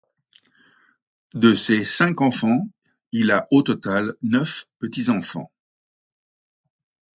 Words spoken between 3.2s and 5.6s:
a au total neuf petits-enfants.